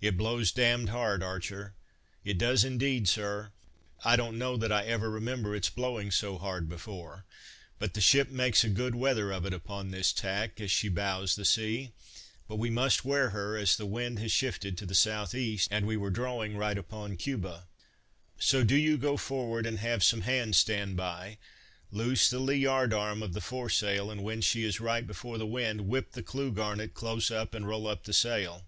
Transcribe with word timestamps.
"It 0.00 0.16
blows 0.16 0.50
damned 0.50 0.88
hard 0.88 1.22
Archer." 1.22 1.74
"It 2.24 2.38
does 2.38 2.64
indeed, 2.64 3.06
Sir." 3.06 3.52
"I 4.04 4.16
don't 4.16 4.36
know 4.36 4.56
that 4.56 4.72
I 4.72 4.82
ever 4.86 5.08
remember 5.08 5.54
its 5.54 5.70
blowing 5.70 6.10
so 6.10 6.38
hard 6.38 6.68
before, 6.68 7.24
but 7.78 7.94
the 7.94 8.00
ship 8.00 8.30
makes 8.30 8.64
a 8.64 8.68
good 8.68 8.96
weather 8.96 9.30
of 9.30 9.46
it 9.46 9.52
upon 9.54 9.92
this 9.92 10.12
tack 10.12 10.60
as 10.60 10.72
she 10.72 10.88
bows 10.88 11.36
the 11.36 11.44
sea; 11.44 11.92
but 12.48 12.56
we 12.56 12.68
must 12.68 13.04
wear 13.04 13.30
her, 13.30 13.56
as 13.56 13.76
the 13.76 13.86
wind 13.86 14.18
has 14.18 14.32
shifted 14.32 14.76
to 14.76 14.86
the 14.86 14.92
south 14.96 15.36
east, 15.36 15.68
and 15.70 15.86
we 15.86 15.96
were 15.96 16.10
drawing 16.10 16.56
right 16.56 16.76
upon 16.76 17.16
Cuba; 17.16 17.68
so 18.40 18.64
do 18.64 18.74
you 18.74 18.98
go 18.98 19.16
forward, 19.16 19.66
and 19.66 19.78
have 19.78 20.02
some 20.02 20.22
hands 20.22 20.58
stand 20.58 20.96
by; 20.96 21.38
loose 21.92 22.28
the 22.28 22.40
lee 22.40 22.56
yard 22.56 22.92
arm 22.92 23.22
of 23.22 23.34
the 23.34 23.40
fore 23.40 23.70
sail, 23.70 24.10
and 24.10 24.24
when 24.24 24.40
she 24.40 24.64
is 24.64 24.80
right 24.80 25.06
before 25.06 25.38
the 25.38 25.46
wind, 25.46 25.82
whip 25.82 26.10
the 26.10 26.24
clue 26.24 26.50
garnet 26.50 26.92
close 26.92 27.30
up, 27.30 27.54
and 27.54 27.68
roll 27.68 27.86
up 27.86 28.02
the 28.02 28.12
sail." 28.12 28.66